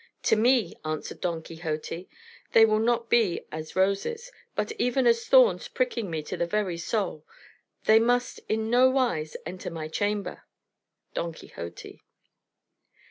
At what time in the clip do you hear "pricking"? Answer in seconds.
5.67-6.09